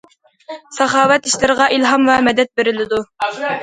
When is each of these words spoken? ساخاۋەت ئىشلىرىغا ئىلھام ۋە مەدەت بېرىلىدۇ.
ساخاۋەت 0.77 1.31
ئىشلىرىغا 1.31 1.69
ئىلھام 1.77 2.11
ۋە 2.11 2.19
مەدەت 2.31 2.55
بېرىلىدۇ. 2.59 3.07